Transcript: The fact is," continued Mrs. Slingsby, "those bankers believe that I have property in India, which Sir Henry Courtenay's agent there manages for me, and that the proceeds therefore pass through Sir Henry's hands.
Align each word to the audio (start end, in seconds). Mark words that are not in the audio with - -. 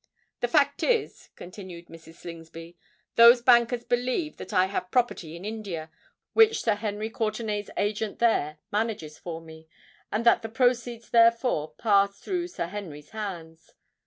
The 0.39 0.47
fact 0.47 0.81
is," 0.81 1.29
continued 1.35 1.85
Mrs. 1.85 2.15
Slingsby, 2.15 2.75
"those 3.17 3.43
bankers 3.43 3.83
believe 3.83 4.37
that 4.37 4.51
I 4.51 4.65
have 4.65 4.89
property 4.89 5.35
in 5.35 5.45
India, 5.45 5.91
which 6.33 6.63
Sir 6.63 6.73
Henry 6.73 7.11
Courtenay's 7.11 7.69
agent 7.77 8.17
there 8.17 8.57
manages 8.71 9.19
for 9.19 9.39
me, 9.41 9.67
and 10.11 10.25
that 10.25 10.41
the 10.41 10.49
proceeds 10.49 11.11
therefore 11.11 11.73
pass 11.75 12.19
through 12.19 12.47
Sir 12.47 12.65
Henry's 12.65 13.11
hands. 13.11 13.75